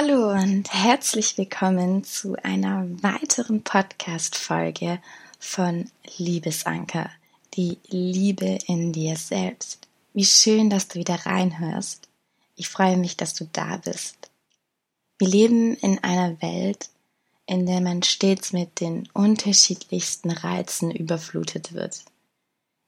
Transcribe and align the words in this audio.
Hallo 0.00 0.30
und 0.30 0.72
herzlich 0.72 1.36
willkommen 1.38 2.04
zu 2.04 2.36
einer 2.44 2.86
weiteren 3.02 3.64
Podcast-Folge 3.64 5.00
von 5.40 5.90
Liebesanker, 6.18 7.10
die 7.54 7.78
Liebe 7.88 8.58
in 8.68 8.92
dir 8.92 9.16
selbst. 9.16 9.88
Wie 10.14 10.24
schön, 10.24 10.70
dass 10.70 10.86
du 10.86 11.00
wieder 11.00 11.26
reinhörst. 11.26 12.06
Ich 12.54 12.68
freue 12.68 12.96
mich, 12.96 13.16
dass 13.16 13.34
du 13.34 13.48
da 13.52 13.78
bist. 13.78 14.30
Wir 15.18 15.26
leben 15.26 15.74
in 15.74 15.98
einer 16.04 16.40
Welt, 16.40 16.90
in 17.46 17.66
der 17.66 17.80
man 17.80 18.04
stets 18.04 18.52
mit 18.52 18.78
den 18.78 19.08
unterschiedlichsten 19.14 20.30
Reizen 20.30 20.92
überflutet 20.92 21.72
wird, 21.72 22.04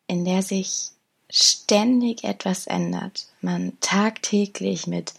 in 0.06 0.24
der 0.24 0.42
sich 0.42 0.90
ständig 1.28 2.22
etwas 2.22 2.68
ändert, 2.68 3.26
man 3.40 3.72
tagtäglich 3.80 4.86
mit 4.86 5.12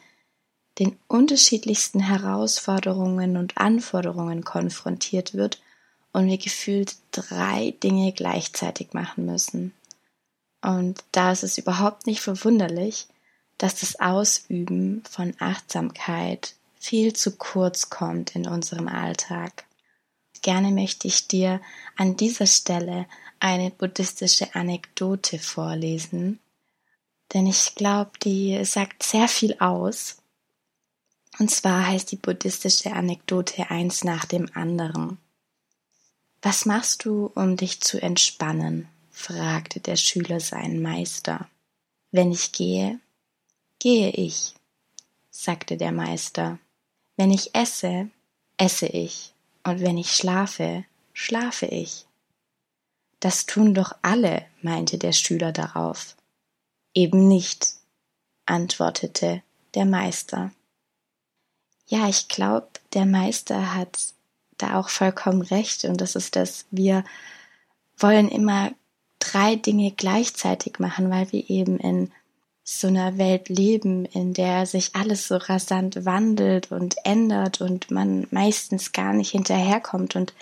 den 0.80 0.98
unterschiedlichsten 1.08 2.00
Herausforderungen 2.00 3.38
und 3.38 3.58
Anforderungen 3.58 4.44
konfrontiert 4.44 5.34
wird 5.34 5.62
und 6.14 6.28
wir 6.28 6.38
gefühlt 6.38 6.96
drei 7.12 7.74
Dinge 7.84 8.14
gleichzeitig 8.14 8.94
machen 8.94 9.26
müssen. 9.26 9.74
Und 10.62 11.04
da 11.12 11.32
ist 11.32 11.44
es 11.44 11.58
überhaupt 11.58 12.08
nicht 12.08 12.22
verwunderlich, 12.22 13.08
dass 13.58 13.76
das 13.76 14.00
Ausüben 14.00 15.04
von 15.10 15.34
Achtsamkeit 15.40 16.56
viel 16.80 17.14
zu 17.14 17.38
kurz 17.38 17.90
kommt 17.90 18.36
in 18.36 18.48
unserem 18.48 18.88
Alltag. 18.88 19.66
Gerne 20.42 20.72
möchte 20.72 21.08
ich 21.08 21.28
dir 21.28 21.62
an 21.96 22.18
dieser 22.18 22.48
Stelle 22.48 23.06
eine 23.40 23.70
buddhistische 23.70 24.56
Anekdote 24.56 25.38
vorlesen, 25.38 26.40
denn 27.34 27.48
ich 27.48 27.76
glaube, 27.76 28.12
die 28.24 28.64
sagt 28.66 29.04
sehr 29.04 29.28
viel 29.28 29.56
aus 29.60 30.18
und 31.40 31.50
zwar 31.50 31.88
heißt 31.88 32.12
die 32.12 32.18
buddhistische 32.18 32.94
Anekdote 32.94 33.70
eins 33.70 34.04
nach 34.04 34.26
dem 34.26 34.50
anderen. 34.54 35.18
Was 36.42 36.66
machst 36.66 37.06
du, 37.06 37.32
um 37.36 37.56
dich 37.56 37.82
zu 37.82 38.02
entspannen? 38.02 38.88
fragte 39.12 39.80
der 39.80 39.98
Schüler 39.98 40.40
seinen 40.40 40.82
Meister. 40.82 41.48
Wenn 42.12 42.32
ich 42.32 42.52
gehe, 42.52 43.00
gehe 43.80 44.10
ich, 44.10 44.56
sagte 45.30 45.78
der 45.78 45.92
Meister. 45.92 46.58
Wenn 47.18 47.32
ich 47.32 47.54
esse, 47.54 48.10
esse 48.58 48.88
ich, 48.88 49.34
und 49.64 49.80
wenn 49.82 49.98
ich 49.98 50.12
schlafe, 50.12 50.86
schlafe 51.14 51.68
ich. 51.68 52.06
Das 53.20 53.46
tun 53.46 53.76
doch 53.76 53.96
alle, 54.02 54.46
meinte 54.62 54.98
der 54.98 55.12
Schüler 55.12 55.52
darauf. 55.52 56.16
Eben 56.94 57.28
nicht, 57.28 57.76
antwortete 58.46 59.44
der 59.76 59.86
Meister. 59.86 60.52
Ja, 61.92 62.08
ich 62.08 62.30
glaube, 62.30 62.70
der 62.94 63.06
Meister 63.06 63.76
hat 63.76 64.00
da 64.58 64.80
auch 64.80 64.88
vollkommen 64.88 65.42
recht 65.42 65.84
und 65.84 66.00
das 66.00 66.16
ist, 66.16 66.38
dass 66.38 66.66
wir 66.72 67.04
wollen 67.98 68.30
immer 68.30 68.72
drei 69.20 69.58
Dinge 69.58 69.92
gleichzeitig 69.92 70.80
machen, 70.80 71.10
weil 71.10 71.30
wir 71.34 71.50
eben 71.50 71.78
in 71.80 72.10
so 72.64 72.88
einer 72.88 73.18
Welt 73.18 73.50
leben, 73.50 74.06
in 74.06 74.34
der 74.34 74.66
sich 74.66 74.96
alles 74.96 75.28
so 75.28 75.36
rasant 75.36 76.06
wandelt 76.06 76.72
und 76.72 76.96
ändert 77.04 77.60
und 77.60 77.92
man 77.92 78.26
meistens 78.32 78.94
gar 78.94 79.12
nicht 79.12 79.32
hinterherkommt 79.32 80.16
und 80.16 80.34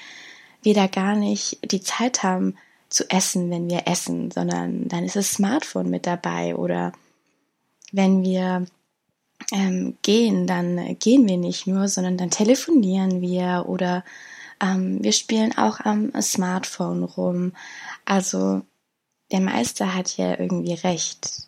wir 0.62 0.76
da 0.76 0.86
gar 0.86 1.16
nicht 1.16 1.58
die 1.72 1.82
Zeit 1.82 2.22
haben 2.22 2.58
zu 2.90 3.10
essen, 3.10 3.50
wenn 3.50 3.68
wir 3.72 3.88
essen, 3.88 4.30
sondern 4.30 4.88
dann 4.88 5.04
ist 5.04 5.16
das 5.16 5.34
Smartphone 5.34 5.90
mit 5.90 6.06
dabei 6.06 6.56
oder 6.56 6.94
wenn 7.92 8.22
wir 8.22 8.68
ähm, 9.52 9.98
gehen, 10.02 10.48
dann 10.48 10.98
gehen 11.00 11.28
wir 11.28 11.38
nicht 11.38 11.68
nur, 11.68 11.88
sondern 11.88 12.18
dann 12.18 12.30
telefonieren 12.30 13.22
wir 13.22 13.66
oder 13.68 14.04
ähm, 14.62 15.04
wir 15.04 15.12
spielen 15.12 15.58
auch 15.58 15.80
am 15.80 16.12
Smartphone 16.22 17.04
rum. 17.04 17.54
Also 18.06 18.62
der 19.32 19.42
Meister 19.42 19.94
hat 19.94 20.18
ja 20.18 20.40
irgendwie 20.40 20.74
recht. 20.74 21.48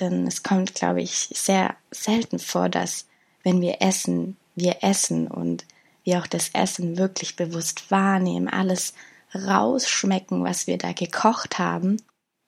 Denn 0.00 0.26
es 0.26 0.42
kommt, 0.42 0.74
glaube 0.74 1.02
ich, 1.02 1.28
sehr 1.34 1.74
selten 1.90 2.38
vor, 2.38 2.68
dass 2.68 3.06
wenn 3.42 3.60
wir 3.60 3.82
essen, 3.82 4.36
wir 4.54 4.82
essen 4.82 5.26
und 5.26 5.64
wir 6.04 6.18
auch 6.18 6.26
das 6.26 6.50
Essen 6.50 6.96
wirklich 6.96 7.36
bewusst 7.36 7.90
wahrnehmen, 7.90 8.48
alles 8.48 8.94
rausschmecken, 9.34 10.44
was 10.44 10.66
wir 10.66 10.78
da 10.78 10.92
gekocht 10.92 11.58
haben. 11.58 12.00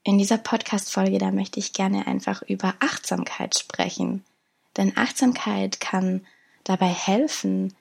In 0.02 0.16
dieser 0.16 0.38
Podcast-Folge, 0.38 1.18
da 1.18 1.30
möchte 1.30 1.60
ich 1.60 1.72
gerne 1.72 2.06
einfach 2.06 2.42
über 2.42 2.74
Achtsamkeit 2.80 3.58
sprechen. 3.58 4.24
Denn 4.80 4.96
Achtsamkeit 4.96 5.78
kann 5.78 6.22
dabei 6.64 6.88
helfen, 6.88 7.74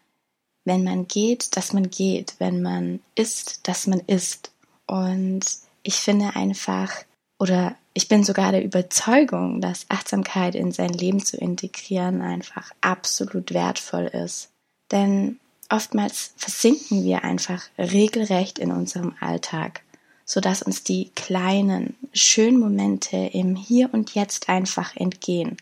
wenn 0.66 0.84
man 0.84 1.08
geht, 1.08 1.56
dass 1.56 1.72
man 1.72 1.90
geht, 1.90 2.36
wenn 2.40 2.62
man 2.62 3.00
isst, 3.16 3.70
dass 3.70 3.88
man 3.88 4.02
isst. 4.02 4.52
Und 4.86 5.46
ich 5.82 5.96
finde 5.96 6.36
einfach, 6.36 6.92
oder 7.40 7.78
ich 7.94 8.10
bin 8.10 8.26
sogar 8.26 8.52
der 8.52 8.66
Überzeugung, 8.66 9.62
dass 9.62 9.86
Achtsamkeit 9.88 10.56
in 10.56 10.74
sein 10.74 10.90
Leben 10.90 11.24
zu 11.24 11.38
integrieren 11.38 12.22
einfach 12.22 12.70
absolut 12.82 13.54
wertvoll 13.54 14.08
ist. 14.08 14.50
Denn 14.92 15.40
oftmals 15.70 16.34
versinken 16.36 17.06
wir 17.06 17.24
einfach 17.24 17.64
regelrecht 17.78 18.60
in 18.60 18.74
unserem 18.74 19.16
Alltag, 19.22 19.84
sodass 20.26 20.62
uns 20.64 20.84
die 20.84 21.12
kleinen, 21.16 21.96
schönen 22.12 22.60
Momente 22.60 23.16
im 23.16 23.56
Hier 23.56 23.90
und 23.94 24.16
Jetzt 24.16 24.50
einfach 24.50 24.98
entgehen 24.98 25.56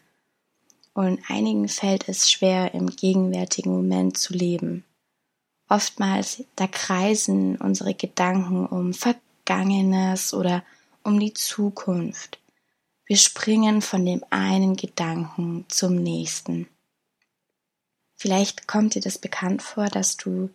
und 0.98 1.22
einigen 1.30 1.68
fällt 1.68 2.10
es 2.10 2.32
schwer, 2.32 2.74
im 2.74 2.88
gegenwärtigen 2.88 3.72
Moment 3.72 4.18
zu 4.18 4.34
leben. 4.34 4.84
Oftmals, 5.70 6.44
da 6.56 6.66
kreisen 6.66 7.58
unsere 7.58 7.94
Gedanken 7.94 8.66
um 8.66 8.96
Vergangenes 8.96 10.34
oder 10.34 10.64
um 11.04 11.20
die 11.20 11.34
Zukunft. 11.34 12.40
Wir 13.06 13.18
springen 13.18 13.84
von 13.84 14.08
dem 14.08 14.24
einen 14.32 14.76
Gedanken 14.76 15.66
zum 15.68 15.96
nächsten. 15.98 16.68
Vielleicht 18.16 18.68
kommt 18.68 18.96
dir 18.96 19.02
das 19.02 19.20
bekannt 19.20 19.62
vor, 19.62 19.90
dass 19.90 20.18
du 20.18 20.50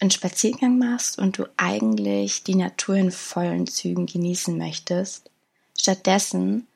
einen 0.00 0.10
Spaziergang 0.10 0.76
machst 0.76 1.20
und 1.20 1.38
du 1.38 1.44
eigentlich 1.56 2.42
die 2.42 2.56
Natur 2.56 2.96
in 2.96 3.12
vollen 3.12 3.68
Zügen 3.68 4.06
genießen 4.06 4.58
möchtest. 4.58 5.30
Stattdessen 5.78 6.66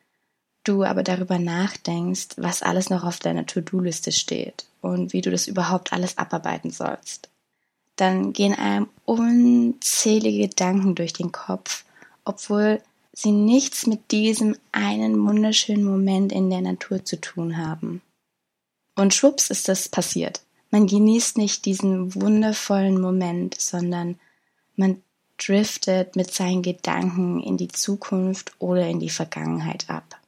du 0.65 0.85
aber 0.85 1.03
darüber 1.03 1.39
nachdenkst, 1.39 2.29
was 2.37 2.63
alles 2.63 2.91
noch 2.91 3.05
auf 3.05 3.19
deiner 3.19 3.47
To-Do-Liste 3.47 4.13
steht 4.13 4.67
und 4.81 5.13
wie 5.13 5.21
du 5.21 5.31
das 5.31 5.47
überhaupt 5.47 5.93
alles 5.93 6.19
abarbeiten 6.19 6.71
sollst, 6.71 7.29
dann 7.97 8.33
gehen 8.33 8.55
einem 8.55 8.89
unzählige 9.05 10.49
Gedanken 10.49 10.95
durch 10.95 11.13
den 11.13 11.33
Kopf, 11.33 11.85
obwohl 12.25 12.81
sie 13.13 13.33
nichts 13.33 13.87
mit 13.87 14.11
diesem 14.11 14.57
einen 14.73 15.27
wunderschönen 15.27 15.85
Moment 15.85 16.33
in 16.33 16.49
der 16.51 16.61
Natur 16.61 17.05
zu 17.05 17.21
tun 17.21 17.57
haben. 17.57 18.03
Und 18.97 19.15
schwupps 19.15 19.51
ist 19.51 19.69
das 19.69 19.89
passiert. 19.89 20.43
Man 20.71 20.87
genießt 20.87 21.37
nicht 21.37 21.65
diesen 21.65 22.15
wundervollen 22.15 23.01
Moment, 23.01 23.61
sondern 23.61 24.19
man 24.77 25.03
driftet 25.37 26.17
mit 26.17 26.33
seinen 26.33 26.63
Gedanken 26.63 27.43
in 27.43 27.57
die 27.57 27.69
Zukunft 27.69 28.53
oder 28.59 28.87
in 28.87 29.01
die 29.01 29.11
Vergangenheit 29.11 29.89
ab. 29.89 30.20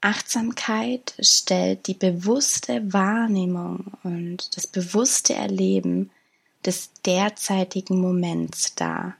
Achtsamkeit 0.00 1.14
stellt 1.20 1.86
die 1.86 1.94
bewusste 1.94 2.92
Wahrnehmung 2.92 3.92
und 4.02 4.56
das 4.56 4.66
bewusste 4.66 5.34
Erleben 5.34 6.10
des 6.64 6.92
derzeitigen 7.04 8.00
Moments 8.00 8.74
dar. 8.74 9.16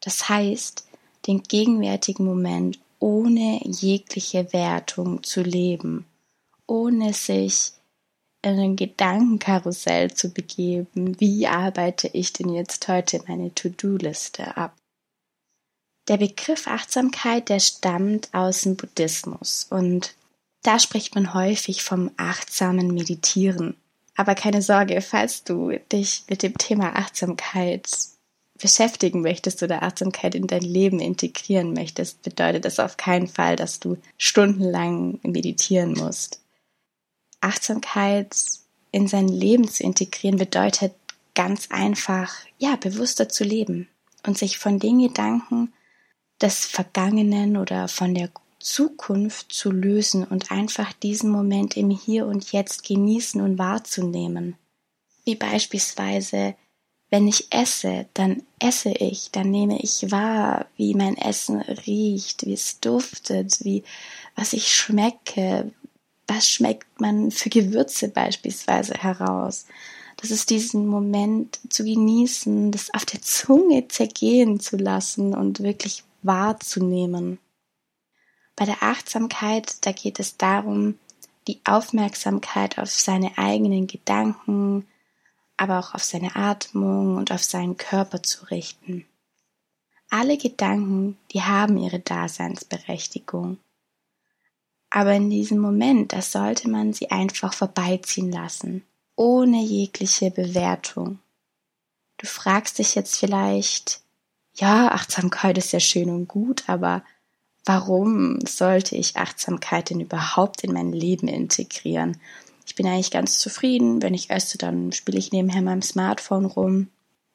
Das 0.00 0.28
heißt, 0.28 0.86
den 1.26 1.42
gegenwärtigen 1.42 2.24
Moment 2.24 2.78
ohne 2.98 3.60
jegliche 3.64 4.52
Wertung 4.52 5.22
zu 5.22 5.42
leben, 5.42 6.06
ohne 6.66 7.12
sich 7.12 7.72
in 8.42 8.58
ein 8.58 8.76
Gedankenkarussell 8.76 10.12
zu 10.12 10.30
begeben, 10.30 11.18
wie 11.18 11.46
arbeite 11.46 12.08
ich 12.08 12.32
denn 12.32 12.50
jetzt 12.50 12.86
heute 12.88 13.22
meine 13.26 13.54
To-Do-Liste 13.54 14.56
ab. 14.56 14.76
Der 16.08 16.18
Begriff 16.18 16.66
Achtsamkeit, 16.66 17.48
der 17.48 17.60
stammt 17.60 18.28
aus 18.34 18.62
dem 18.62 18.76
Buddhismus 18.76 19.66
und 19.70 20.14
da 20.62 20.78
spricht 20.78 21.14
man 21.14 21.34
häufig 21.34 21.82
vom 21.82 22.10
achtsamen 22.16 22.88
Meditieren. 22.92 23.76
Aber 24.16 24.34
keine 24.34 24.62
Sorge, 24.62 25.00
falls 25.00 25.44
du 25.44 25.78
dich 25.92 26.24
mit 26.28 26.42
dem 26.42 26.56
Thema 26.58 26.96
Achtsamkeit 26.96 27.88
beschäftigen 28.58 29.22
möchtest 29.22 29.62
oder 29.62 29.82
Achtsamkeit 29.82 30.34
in 30.34 30.46
dein 30.46 30.62
Leben 30.62 31.00
integrieren 31.00 31.72
möchtest, 31.72 32.22
bedeutet 32.22 32.64
das 32.64 32.78
auf 32.78 32.96
keinen 32.96 33.26
Fall, 33.26 33.56
dass 33.56 33.80
du 33.80 33.96
stundenlang 34.16 35.18
meditieren 35.22 35.92
musst. 35.92 36.40
Achtsamkeit 37.40 38.36
in 38.90 39.08
sein 39.08 39.28
Leben 39.28 39.68
zu 39.68 39.82
integrieren 39.82 40.38
bedeutet 40.38 40.94
ganz 41.34 41.68
einfach, 41.70 42.32
ja, 42.58 42.76
bewusster 42.76 43.28
zu 43.28 43.42
leben 43.42 43.88
und 44.26 44.38
sich 44.38 44.58
von 44.58 44.78
den 44.78 45.00
Gedanken 45.00 45.72
des 46.44 46.66
Vergangenen 46.66 47.56
oder 47.56 47.88
von 47.88 48.14
der 48.14 48.30
Zukunft 48.60 49.52
zu 49.52 49.70
lösen 49.70 50.24
und 50.24 50.50
einfach 50.50 50.92
diesen 50.92 51.30
Moment 51.30 51.76
im 51.76 51.90
Hier 51.90 52.26
und 52.26 52.52
Jetzt 52.52 52.84
genießen 52.84 53.40
und 53.40 53.58
wahrzunehmen. 53.58 54.56
Wie 55.24 55.34
beispielsweise 55.34 56.54
wenn 57.14 57.28
ich 57.28 57.52
esse, 57.52 58.06
dann 58.14 58.42
esse 58.58 58.90
ich, 58.90 59.30
dann 59.30 59.48
nehme 59.48 59.78
ich 59.80 60.10
wahr, 60.10 60.66
wie 60.76 60.94
mein 60.94 61.16
Essen 61.16 61.60
riecht, 61.60 62.44
wie 62.44 62.54
es 62.54 62.80
duftet, 62.80 63.64
wie 63.64 63.84
was 64.34 64.52
ich 64.52 64.74
schmecke, 64.74 65.70
was 66.26 66.48
schmeckt 66.48 67.00
man 67.00 67.30
für 67.30 67.50
Gewürze 67.50 68.08
beispielsweise 68.08 68.94
heraus. 68.94 69.66
Das 70.16 70.32
ist 70.32 70.50
diesen 70.50 70.88
Moment 70.88 71.60
zu 71.68 71.84
genießen, 71.84 72.72
das 72.72 72.92
auf 72.92 73.04
der 73.04 73.22
Zunge 73.22 73.86
zergehen 73.86 74.58
zu 74.58 74.76
lassen 74.76 75.34
und 75.34 75.62
wirklich 75.62 76.02
wahrzunehmen. 76.24 77.38
Bei 78.56 78.64
der 78.64 78.82
Achtsamkeit, 78.82 79.84
da 79.86 79.92
geht 79.92 80.20
es 80.20 80.36
darum, 80.36 80.98
die 81.46 81.60
Aufmerksamkeit 81.64 82.78
auf 82.78 82.90
seine 82.90 83.36
eigenen 83.36 83.86
Gedanken, 83.86 84.86
aber 85.56 85.78
auch 85.78 85.94
auf 85.94 86.02
seine 86.02 86.34
Atmung 86.36 87.16
und 87.16 87.30
auf 87.32 87.44
seinen 87.44 87.76
Körper 87.76 88.22
zu 88.22 88.46
richten. 88.46 89.06
Alle 90.10 90.38
Gedanken, 90.38 91.18
die 91.32 91.42
haben 91.42 91.76
ihre 91.76 91.98
Daseinsberechtigung. 91.98 93.58
Aber 94.90 95.12
in 95.12 95.28
diesem 95.28 95.58
Moment, 95.58 96.12
da 96.12 96.22
sollte 96.22 96.68
man 96.68 96.92
sie 96.92 97.10
einfach 97.10 97.52
vorbeiziehen 97.52 98.30
lassen, 98.30 98.84
ohne 99.16 99.60
jegliche 99.60 100.30
Bewertung. 100.30 101.18
Du 102.18 102.26
fragst 102.26 102.78
dich 102.78 102.94
jetzt 102.94 103.16
vielleicht, 103.16 104.03
ja, 104.54 104.88
Achtsamkeit 104.92 105.58
ist 105.58 105.72
ja 105.72 105.80
schön 105.80 106.10
und 106.10 106.28
gut, 106.28 106.64
aber 106.68 107.02
warum 107.64 108.38
sollte 108.46 108.96
ich 108.96 109.16
Achtsamkeit 109.16 109.90
denn 109.90 110.00
überhaupt 110.00 110.62
in 110.62 110.72
mein 110.72 110.92
Leben 110.92 111.28
integrieren? 111.28 112.18
Ich 112.66 112.74
bin 112.74 112.86
eigentlich 112.86 113.10
ganz 113.10 113.38
zufrieden. 113.38 114.02
Wenn 114.02 114.14
ich 114.14 114.30
esse, 114.30 114.58
dann 114.58 114.92
spiele 114.92 115.18
ich 115.18 115.32
nebenher 115.32 115.62
meinem 115.62 115.82
Smartphone 115.82 116.46
rum. 116.46 116.88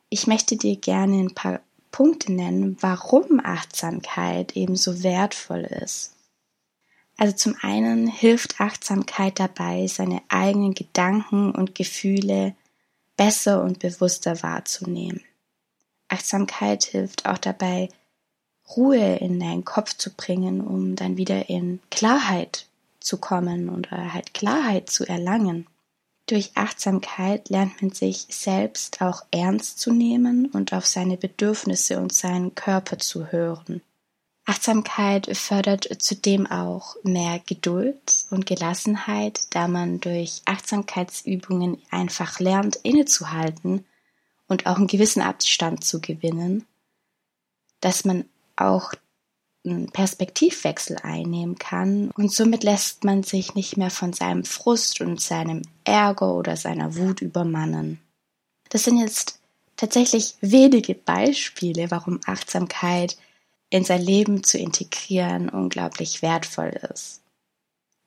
Ich 0.10 0.28
möchte 0.28 0.58
dir 0.58 0.76
gerne 0.76 1.20
ein 1.20 1.36
paar 1.36 1.60
Punkte 1.92 2.32
nennen, 2.32 2.78
warum 2.80 3.40
Achtsamkeit 3.44 4.56
eben 4.56 4.76
so 4.76 5.04
wertvoll 5.04 5.62
ist. 5.84 6.14
Also 7.18 7.36
zum 7.36 7.56
einen 7.62 8.08
hilft 8.08 8.62
Achtsamkeit 8.62 9.40
dabei, 9.40 9.88
seine 9.88 10.22
eigenen 10.30 10.74
Gedanken 10.74 11.52
und 11.52 11.76
Gefühle 11.76 12.56
besser 13.18 13.62
und 13.62 13.80
bewusster 13.80 14.42
wahrzunehmen. 14.42 15.22
Achtsamkeit 16.10 16.84
hilft 16.84 17.26
auch 17.26 17.38
dabei, 17.38 17.90
Ruhe 18.76 19.16
in 19.16 19.40
deinen 19.40 19.66
Kopf 19.66 19.96
zu 19.96 20.14
bringen, 20.14 20.62
um 20.62 20.96
dann 20.96 21.18
wieder 21.18 21.50
in 21.50 21.80
Klarheit 21.90 22.68
zu 23.00 23.18
kommen 23.18 23.70
oder 23.70 24.14
halt 24.14 24.34
Klarheit 24.34 24.90
zu 24.90 25.06
erlangen. 25.06 25.66
Durch 26.28 26.52
Achtsamkeit 26.54 27.50
lernt 27.50 27.82
man 27.82 27.92
sich 27.92 28.28
selbst 28.30 29.02
auch 29.02 29.24
ernst 29.32 29.80
zu 29.80 29.92
nehmen 29.92 30.46
und 30.48 30.74
auf 30.74 30.86
seine 30.86 31.18
Bedürfnisse 31.18 32.00
und 32.00 32.14
seinen 32.14 32.54
Körper 32.54 33.00
zu 33.00 33.32
hören. 33.32 33.82
Achtsamkeit 34.46 35.36
fördert 35.38 35.88
zudem 36.02 36.48
auch 36.48 36.96
mehr 37.04 37.40
Geduld 37.46 38.26
und 38.30 38.46
Gelassenheit, 38.46 39.42
da 39.52 39.68
man 39.68 40.00
durch 40.00 40.42
Achtsamkeitsübungen 40.46 41.82
einfach 41.92 42.40
lernt, 42.40 42.76
innezuhalten 42.78 43.86
und 44.50 44.66
auch 44.66 44.76
einen 44.76 44.88
gewissen 44.88 45.22
Abstand 45.22 45.86
zu 45.86 46.02
gewinnen, 46.02 46.66
dass 47.80 48.04
man 48.04 48.26
auch 48.58 48.94
einen 49.66 49.90
Perspektivwechsel 49.92 50.98
einnehmen 50.98 51.58
kann 51.58 52.12
und 52.12 52.32
somit 52.32 52.64
lässt 52.64 53.04
man 53.04 53.24
sich 53.24 53.56
nicht 53.56 53.78
mehr 53.78 53.90
von 53.92 54.14
seinem 54.14 54.44
Frust 54.44 55.00
und 55.02 55.22
seinem 55.22 55.62
Ärger 55.84 56.34
oder 56.34 56.58
seiner 56.58 56.96
Wut 56.96 57.22
übermannen. 57.22 58.00
Das 58.70 58.84
sind 58.84 58.98
jetzt 58.98 59.40
tatsächlich 59.76 60.36
wenige 60.42 60.96
Beispiele, 60.96 61.92
warum 61.92 62.20
Achtsamkeit 62.26 63.18
in 63.70 63.84
sein 63.84 64.02
Leben 64.02 64.44
zu 64.44 64.58
integrieren 64.58 65.50
unglaublich 65.50 66.22
wertvoll 66.22 66.78
ist. 66.94 67.22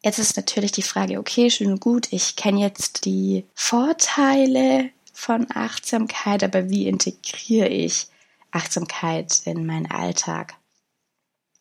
Jetzt 0.05 0.19
ist 0.19 0.37
natürlich 0.37 0.73
die 0.73 0.83
Frage, 0.83 1.19
okay, 1.19 1.49
schön 1.51 1.73
und 1.73 1.81
gut, 1.81 2.09
ich 2.13 2.35
kenne 2.35 2.61
jetzt 2.61 3.05
die 3.05 3.45
Vorteile 3.55 4.91
von 5.23 5.47
Achtsamkeit, 5.55 6.43
aber 6.43 6.69
wie 6.69 6.89
integriere 6.89 7.69
ich 7.69 8.09
Achtsamkeit 8.51 9.43
in 9.45 9.65
meinen 9.67 9.89
Alltag? 9.89 10.55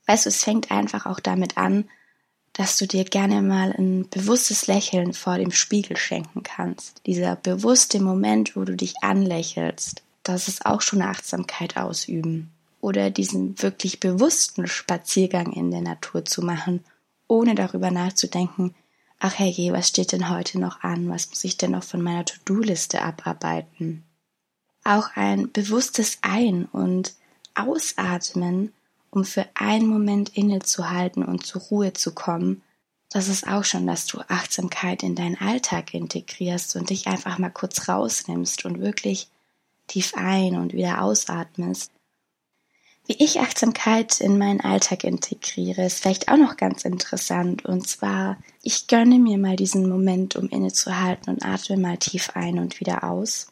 Weißt 0.07 0.25
du, 0.25 0.29
es 0.29 0.43
fängt 0.43 0.71
einfach 0.71 1.05
auch 1.05 1.19
damit 1.19 1.57
an, 1.57 1.87
dass 2.53 2.79
du 2.79 2.87
dir 2.87 3.05
gerne 3.05 3.43
mal 3.43 3.71
ein 3.77 4.09
bewusstes 4.09 4.65
Lächeln 4.65 5.13
vor 5.13 5.37
dem 5.37 5.51
Spiegel 5.51 5.95
schenken 5.95 6.41
kannst. 6.41 7.01
Dieser 7.05 7.35
bewusste 7.35 8.01
Moment, 8.01 8.55
wo 8.55 8.63
du 8.63 8.75
dich 8.75 8.95
anlächelst, 9.03 10.01
das 10.23 10.47
ist 10.47 10.65
auch 10.65 10.81
schon 10.81 11.03
Achtsamkeit 11.03 11.77
ausüben. 11.77 12.51
Oder 12.81 13.11
diesen 13.11 13.61
wirklich 13.61 13.99
bewussten 13.99 14.65
Spaziergang 14.65 15.53
in 15.53 15.69
der 15.69 15.81
Natur 15.81 16.25
zu 16.25 16.41
machen, 16.41 16.83
ohne 17.27 17.53
darüber 17.53 17.91
nachzudenken, 17.91 18.73
ach 19.21 19.39
herrje, 19.39 19.71
was 19.71 19.87
steht 19.87 20.11
denn 20.11 20.29
heute 20.29 20.59
noch 20.59 20.81
an? 20.81 21.09
Was 21.09 21.29
muss 21.29 21.43
ich 21.43 21.57
denn 21.57 21.71
noch 21.71 21.83
von 21.83 22.01
meiner 22.01 22.25
To-Do-Liste 22.25 23.01
abarbeiten? 23.01 24.03
Auch 24.83 25.09
ein 25.15 25.51
bewusstes 25.51 26.17
Ein- 26.21 26.65
und 26.65 27.13
Ausatmen 27.55 28.73
um 29.11 29.25
für 29.25 29.45
einen 29.53 29.87
Moment 29.87 30.35
innezuhalten 30.35 31.23
und 31.23 31.45
zur 31.45 31.61
Ruhe 31.61 31.93
zu 31.93 32.13
kommen, 32.13 32.63
das 33.11 33.27
ist 33.27 33.45
auch 33.45 33.65
schon, 33.65 33.85
dass 33.85 34.07
du 34.07 34.21
Achtsamkeit 34.29 35.03
in 35.03 35.15
deinen 35.15 35.37
Alltag 35.37 35.93
integrierst 35.93 36.77
und 36.77 36.89
dich 36.89 37.07
einfach 37.07 37.37
mal 37.37 37.49
kurz 37.49 37.89
rausnimmst 37.89 38.63
und 38.63 38.79
wirklich 38.79 39.27
tief 39.87 40.13
ein 40.15 40.55
und 40.55 40.71
wieder 40.71 41.01
ausatmest. 41.01 41.91
Wie 43.11 43.25
ich 43.25 43.41
Achtsamkeit 43.41 44.21
in 44.21 44.37
meinen 44.37 44.61
Alltag 44.61 45.03
integriere, 45.03 45.83
ist 45.83 45.99
vielleicht 45.99 46.29
auch 46.29 46.37
noch 46.37 46.55
ganz 46.55 46.85
interessant. 46.85 47.65
Und 47.65 47.85
zwar, 47.85 48.37
ich 48.63 48.87
gönne 48.87 49.19
mir 49.19 49.37
mal 49.37 49.57
diesen 49.57 49.89
Moment, 49.89 50.37
um 50.37 50.47
innezuhalten 50.47 51.29
und 51.29 51.43
atme 51.43 51.75
mal 51.75 51.97
tief 51.97 52.29
ein 52.35 52.57
und 52.57 52.79
wieder 52.79 53.03
aus 53.03 53.47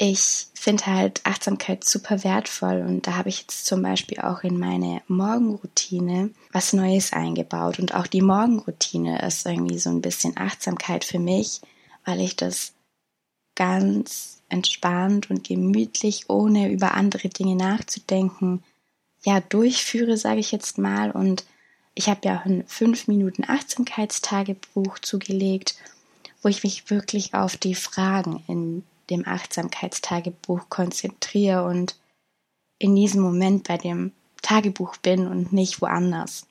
ich 0.00 0.46
finde 0.54 0.86
halt 0.86 1.20
Achtsamkeit 1.24 1.82
super 1.82 2.22
wertvoll 2.22 2.84
und 2.86 3.08
da 3.08 3.16
habe 3.16 3.30
ich 3.30 3.40
jetzt 3.40 3.66
zum 3.66 3.82
Beispiel 3.82 4.20
auch 4.20 4.44
in 4.44 4.56
meine 4.56 5.02
Morgenroutine 5.08 6.30
was 6.52 6.72
Neues 6.72 7.12
eingebaut 7.12 7.80
und 7.80 7.94
auch 7.94 8.06
die 8.06 8.22
Morgenroutine 8.22 9.20
ist 9.22 9.44
irgendwie 9.44 9.78
so 9.80 9.90
ein 9.90 10.00
bisschen 10.00 10.36
Achtsamkeit 10.36 11.04
für 11.04 11.18
mich, 11.18 11.60
weil 12.04 12.20
ich 12.20 12.36
das 12.36 12.74
ganz 13.56 14.37
entspannt 14.48 15.30
und 15.30 15.46
gemütlich, 15.46 16.28
ohne 16.28 16.70
über 16.70 16.94
andere 16.94 17.28
Dinge 17.28 17.56
nachzudenken, 17.56 18.62
ja, 19.24 19.40
durchführe, 19.40 20.16
sage 20.16 20.40
ich 20.40 20.52
jetzt 20.52 20.78
mal. 20.78 21.10
Und 21.10 21.44
ich 21.94 22.08
habe 22.08 22.20
ja 22.24 22.38
auch 22.38 22.44
ein 22.44 22.66
5 22.66 23.08
Minuten 23.08 23.44
Achtsamkeitstagebuch 23.48 24.98
zugelegt, 25.00 25.76
wo 26.42 26.48
ich 26.48 26.62
mich 26.62 26.90
wirklich 26.90 27.34
auf 27.34 27.56
die 27.56 27.74
Fragen 27.74 28.42
in 28.46 28.84
dem 29.10 29.26
Achtsamkeitstagebuch 29.26 30.68
konzentriere 30.68 31.64
und 31.64 31.96
in 32.78 32.94
diesem 32.94 33.20
Moment 33.22 33.66
bei 33.66 33.76
dem 33.76 34.12
Tagebuch 34.42 34.96
bin 34.98 35.26
und 35.26 35.52
nicht 35.52 35.80
woanders. 35.80 36.46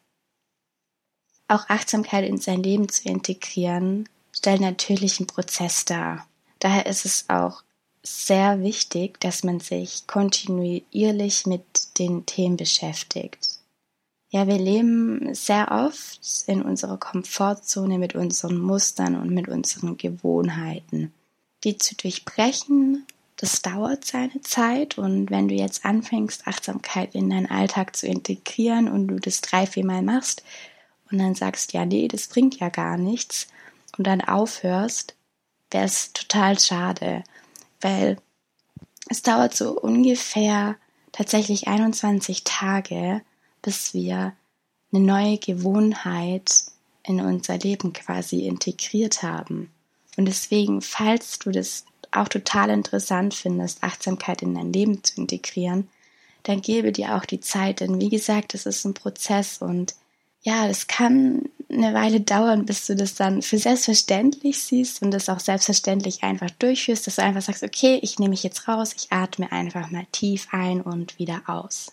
Auch 1.47 1.69
Achtsamkeit 1.69 2.25
in 2.25 2.37
sein 2.37 2.61
Leben 2.61 2.89
zu 2.89 3.07
integrieren, 3.07 4.09
stellt 4.33 4.59
natürlich 4.59 5.19
einen 5.19 5.27
Prozess 5.27 5.85
dar. 5.85 6.27
Daher 6.59 6.85
ist 6.87 7.05
es 7.05 7.29
auch 7.29 7.63
sehr 8.07 8.61
wichtig, 8.61 9.19
dass 9.19 9.43
man 9.43 9.59
sich 9.59 10.07
kontinuierlich 10.07 11.45
mit 11.45 11.63
den 11.99 12.25
Themen 12.25 12.57
beschäftigt. 12.57 13.59
Ja, 14.29 14.45
wir 14.45 14.57
leben 14.57 15.33
sehr 15.33 15.71
oft 15.71 16.19
in 16.47 16.61
unserer 16.61 16.97
Komfortzone 16.97 17.97
mit 17.97 18.15
unseren 18.15 18.57
Mustern 18.57 19.15
und 19.15 19.29
mit 19.29 19.47
unseren 19.47 19.97
Gewohnheiten. 19.97 21.13
Die 21.63 21.77
zu 21.77 21.95
durchbrechen, 21.95 23.05
das 23.37 23.61
dauert 23.61 24.03
seine 24.03 24.41
Zeit. 24.41 24.97
Und 24.97 25.31
wenn 25.31 25.47
du 25.47 25.55
jetzt 25.55 25.85
anfängst, 25.85 26.45
Achtsamkeit 26.45 27.15
in 27.15 27.29
deinen 27.29 27.49
Alltag 27.49 27.95
zu 27.95 28.07
integrieren 28.07 28.89
und 28.89 29.07
du 29.07 29.19
das 29.19 29.41
drei, 29.41 29.65
vier 29.65 29.85
Mal 29.85 30.01
machst 30.01 30.43
und 31.09 31.19
dann 31.19 31.35
sagst, 31.35 31.71
ja, 31.71 31.85
nee, 31.85 32.07
das 32.07 32.27
bringt 32.27 32.59
ja 32.59 32.69
gar 32.69 32.97
nichts 32.97 33.47
und 33.97 34.05
dann 34.05 34.21
aufhörst, 34.21 35.15
wäre 35.71 35.85
es 35.85 36.11
total 36.13 36.59
schade, 36.59 37.23
weil 37.81 38.17
es 39.09 39.21
dauert 39.21 39.55
so 39.55 39.79
ungefähr 39.79 40.75
tatsächlich 41.11 41.67
21 41.67 42.43
Tage, 42.43 43.21
bis 43.61 43.93
wir 43.93 44.33
eine 44.91 45.03
neue 45.03 45.37
Gewohnheit 45.37 46.65
in 47.03 47.21
unser 47.21 47.57
Leben 47.57 47.93
quasi 47.93 48.47
integriert 48.47 49.23
haben. 49.23 49.71
Und 50.17 50.25
deswegen, 50.25 50.81
falls 50.81 51.39
du 51.39 51.51
das 51.51 51.85
auch 52.11 52.27
total 52.27 52.69
interessant 52.69 53.33
findest, 53.33 53.83
Achtsamkeit 53.83 54.41
in 54.41 54.55
dein 54.55 54.73
Leben 54.73 55.03
zu 55.03 55.21
integrieren, 55.21 55.89
dann 56.43 56.61
gebe 56.61 56.91
dir 56.91 57.15
auch 57.15 57.25
die 57.25 57.41
Zeit, 57.41 57.81
denn 57.81 57.99
wie 57.99 58.09
gesagt, 58.09 58.53
es 58.55 58.65
ist 58.65 58.85
ein 58.85 58.93
Prozess 58.93 59.57
und 59.61 59.95
ja, 60.41 60.67
es 60.67 60.87
kann 60.87 61.49
eine 61.69 61.93
Weile 61.93 62.21
dauern, 62.21 62.65
bis 62.65 62.85
du 62.85 62.95
das 62.95 63.15
dann 63.15 63.41
für 63.41 63.57
selbstverständlich 63.57 64.63
siehst 64.63 65.01
und 65.01 65.11
das 65.11 65.29
auch 65.29 65.39
selbstverständlich 65.39 66.23
einfach 66.23 66.49
durchführst, 66.51 67.07
dass 67.07 67.15
du 67.15 67.23
einfach 67.23 67.41
sagst, 67.41 67.63
okay, 67.63 67.99
ich 68.01 68.19
nehme 68.19 68.29
mich 68.29 68.43
jetzt 68.43 68.67
raus, 68.67 68.93
ich 68.95 69.11
atme 69.11 69.51
einfach 69.51 69.91
mal 69.91 70.05
tief 70.11 70.47
ein 70.51 70.81
und 70.81 71.19
wieder 71.19 71.41
aus. 71.47 71.91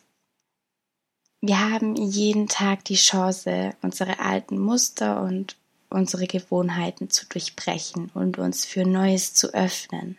Wir 1.40 1.58
haben 1.58 1.96
jeden 1.96 2.48
Tag 2.48 2.84
die 2.84 2.94
Chance, 2.94 3.74
unsere 3.82 4.20
alten 4.20 4.58
Muster 4.58 5.20
und 5.22 5.56
unsere 5.90 6.26
Gewohnheiten 6.26 7.10
zu 7.10 7.26
durchbrechen 7.26 8.10
und 8.14 8.38
uns 8.38 8.64
für 8.64 8.84
Neues 8.84 9.34
zu 9.34 9.52
öffnen. 9.52 10.18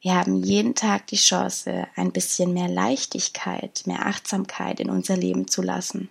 Wir 0.00 0.14
haben 0.14 0.42
jeden 0.42 0.74
Tag 0.74 1.06
die 1.06 1.16
Chance, 1.16 1.86
ein 1.94 2.12
bisschen 2.12 2.52
mehr 2.52 2.68
Leichtigkeit, 2.68 3.82
mehr 3.86 4.04
Achtsamkeit 4.04 4.80
in 4.80 4.90
unser 4.90 5.16
Leben 5.16 5.48
zu 5.48 5.62
lassen. 5.62 6.10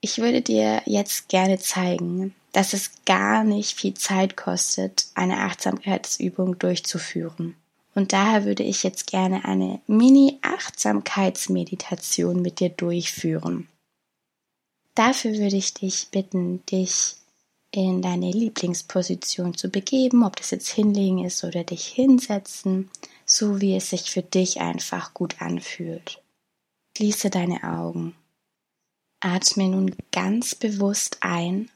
Ich 0.00 0.18
würde 0.18 0.42
dir 0.42 0.82
jetzt 0.86 1.28
gerne 1.28 1.58
zeigen, 1.58 2.36
dass 2.52 2.72
es 2.72 2.92
gar 3.04 3.42
nicht 3.44 3.78
viel 3.78 3.94
Zeit 3.94 4.36
kostet, 4.36 5.06
eine 5.14 5.38
Achtsamkeitsübung 5.38 6.58
durchzuführen. 6.58 7.54
Und 7.94 8.12
daher 8.12 8.44
würde 8.44 8.62
ich 8.62 8.82
jetzt 8.84 9.06
gerne 9.08 9.44
eine 9.44 9.80
Mini-Achtsamkeitsmeditation 9.88 12.40
mit 12.40 12.60
dir 12.60 12.68
durchführen. 12.68 13.66
Dafür 14.94 15.32
würde 15.32 15.56
ich 15.56 15.74
dich 15.74 16.06
bitten, 16.10 16.64
dich 16.66 17.16
in 17.70 18.02
deine 18.02 18.30
Lieblingsposition 18.30 19.54
zu 19.54 19.68
begeben, 19.68 20.24
ob 20.24 20.36
das 20.36 20.52
jetzt 20.52 20.68
hinlegen 20.68 21.24
ist 21.24 21.42
oder 21.44 21.64
dich 21.64 21.86
hinsetzen, 21.86 22.90
so 23.26 23.60
wie 23.60 23.76
es 23.76 23.90
sich 23.90 24.10
für 24.10 24.22
dich 24.22 24.60
einfach 24.60 25.12
gut 25.12 25.42
anfühlt. 25.42 26.22
Schließe 26.96 27.30
deine 27.30 27.64
Augen. 27.64 28.14
Atme 29.20 29.68
nun 29.68 29.96
ganz 30.12 30.54
bewusst 30.54 31.18
ein 31.22 31.72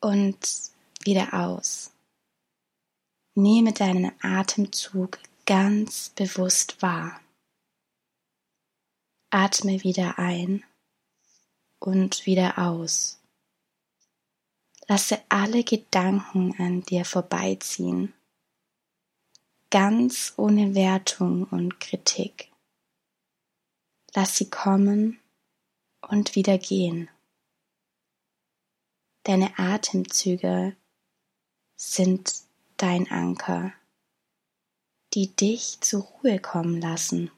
und 0.00 0.72
wieder 1.04 1.32
aus. 1.32 1.92
Nehme 3.36 3.72
deinen 3.72 4.10
Atemzug 4.20 5.20
ganz 5.46 6.08
bewusst 6.10 6.82
wahr. 6.82 7.20
Atme 9.30 9.84
wieder 9.84 10.18
ein 10.18 10.64
und 11.78 12.26
wieder 12.26 12.58
aus. 12.58 13.20
Lasse 14.88 15.22
alle 15.28 15.62
Gedanken 15.62 16.52
an 16.58 16.82
dir 16.82 17.04
vorbeiziehen, 17.04 18.12
ganz 19.70 20.32
ohne 20.36 20.74
Wertung 20.74 21.44
und 21.44 21.78
Kritik. 21.78 22.50
Lass 24.14 24.36
sie 24.36 24.50
kommen 24.50 25.20
und 26.00 26.34
wieder 26.34 26.58
gehen. 26.58 27.08
Deine 29.24 29.58
Atemzüge 29.58 30.76
sind 31.76 32.42
dein 32.76 33.10
Anker, 33.10 33.72
die 35.14 35.34
dich 35.34 35.80
zur 35.80 36.02
Ruhe 36.02 36.38
kommen 36.40 36.80
lassen. 36.80 37.30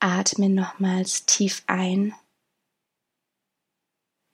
Atme 0.00 0.48
nochmals 0.48 1.26
tief 1.26 1.62
ein 1.66 2.14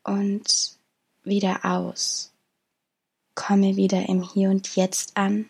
und 0.02 0.78
wieder 1.22 1.64
aus. 1.64 2.32
Komme 3.34 3.76
wieder 3.76 4.08
im 4.08 4.22
Hier 4.22 4.50
und 4.50 4.76
Jetzt 4.76 5.16
an 5.16 5.48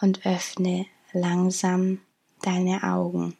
und 0.00 0.26
öffne 0.26 0.86
langsam 1.12 2.00
deine 2.40 2.82
Augen. 2.82 3.36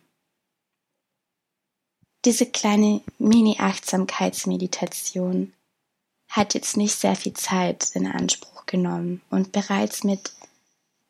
Diese 2.24 2.46
kleine 2.46 3.00
Mini-Achtsamkeitsmeditation 3.18 5.52
hat 6.28 6.54
jetzt 6.54 6.76
nicht 6.76 6.94
sehr 6.94 7.16
viel 7.16 7.32
Zeit 7.32 7.88
in 7.94 8.06
Anspruch 8.06 8.66
genommen 8.66 9.20
und 9.30 9.50
bereits 9.52 10.04
mit 10.04 10.32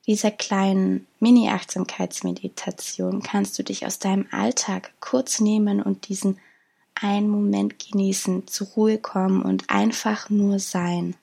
dieser 0.07 0.31
kleinen 0.31 1.07
Mini-Achtsamkeitsmeditation 1.21 3.23
kannst 3.23 3.59
du 3.59 3.63
dich 3.63 3.85
aus 3.87 3.99
deinem 3.99 4.27
Alltag 4.31 4.95
kurz 5.01 5.39
nehmen 5.39 5.83
und 5.83 6.09
diesen 6.09 6.41
einen 6.95 7.29
Moment 7.29 7.79
genießen, 7.79 8.49
zur 8.49 8.67
Ruhe 8.69 8.97
kommen 8.99 9.43
und 9.43 9.71
einfach 9.71 10.31
nur 10.31 10.59
sein. 10.59 11.15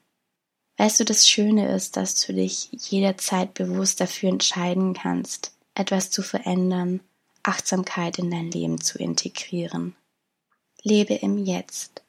Weißt 0.78 1.00
du, 1.00 1.04
das 1.04 1.28
Schöne 1.28 1.76
ist, 1.76 1.98
dass 1.98 2.26
du 2.26 2.34
dich 2.34 2.70
jederzeit 2.72 3.54
bewusst 3.54 4.00
dafür 4.00 4.30
entscheiden 4.30 4.94
kannst, 4.94 5.52
etwas 5.76 6.10
zu 6.10 6.22
verändern, 6.22 7.02
Achtsamkeit 7.50 8.20
in 8.20 8.30
dein 8.30 8.52
Leben 8.52 8.80
zu 8.80 9.00
integrieren. 9.00 9.96
Lebe 10.84 11.16
im 11.16 11.38
Jetzt, 11.44 12.04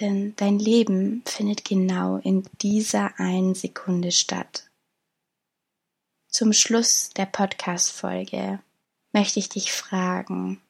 denn 0.00 0.34
dein 0.36 0.58
Leben 0.58 1.22
findet 1.24 1.64
genau 1.64 2.16
in 2.16 2.44
dieser 2.60 3.18
einen 3.20 3.54
Sekunde 3.54 4.12
statt. 4.12 4.68
Zum 6.28 6.52
Schluss 6.52 7.10
der 7.10 7.26
Podcast-Folge 7.26 8.58
möchte 9.12 9.38
ich 9.38 9.48
dich 9.48 9.72
fragen, 9.72 10.60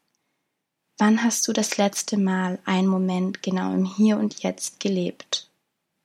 Wann 1.00 1.23
hast 1.23 1.47
du 1.47 1.52
das 1.52 1.76
letzte 1.76 2.16
Mal 2.16 2.59
einen 2.64 2.88
Moment 2.88 3.40
genau 3.40 3.73
im 3.73 3.85
Hier 3.85 4.18
und 4.18 4.42
Jetzt 4.42 4.80
gelebt, 4.80 5.49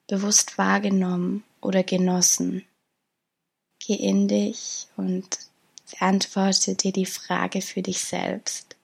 bewusst 0.08 0.60
wahrgenommen 0.60 1.44
oder 1.62 1.84
genossen? 1.84 2.64
Geh 3.80 3.96
in 3.96 4.28
dich 4.28 4.88
und 4.96 5.40
beantworte 5.94 6.76
dir 6.76 6.92
die 6.92 7.06
Frage 7.06 7.62
für 7.62 7.82
dich 7.82 8.00
selbst. 8.00 8.76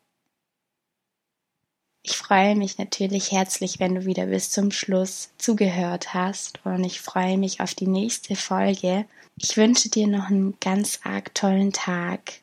Ich 2.01 2.15
freue 2.15 2.55
mich 2.55 2.77
natürlich 2.77 3.31
herzlich, 3.31 3.79
wenn 3.79 3.95
du 3.95 4.05
wieder 4.05 4.27
bis 4.27 4.51
zum 4.51 4.71
Schluss 4.71 5.29
zugehört 5.37 6.13
hast 6.13 6.65
und 6.65 6.83
ich 6.83 7.01
freue 7.01 7.37
mich 7.37 7.61
auf 7.61 7.75
die 7.75 7.87
nächste 7.87 8.35
Folge. 8.35 9.05
Ich 9.37 9.57
wünsche 9.57 9.89
dir 9.89 10.07
noch 10.07 10.29
einen 10.29 10.57
ganz 10.59 11.01
arg 11.03 11.35
tollen 11.35 11.73
Tag. 11.73 12.41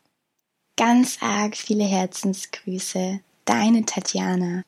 Ganz 0.77 1.19
arg 1.21 1.57
viele 1.57 1.85
Herzensgrüße 1.85 3.21
Deine 3.45 3.85
Tatjana. 3.85 4.63